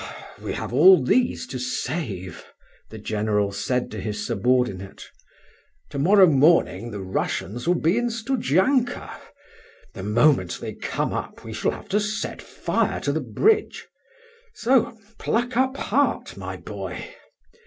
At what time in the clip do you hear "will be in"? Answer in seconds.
7.67-8.09